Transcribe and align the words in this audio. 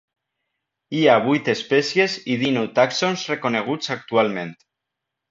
Hi 0.99 1.01
ha 1.07 1.17
vuit 1.25 1.49
espècies 1.53 2.15
i 2.35 2.37
dinou 2.43 2.65
tàxons 2.79 3.25
reconeguts 3.33 3.93
actualment. 3.97 4.55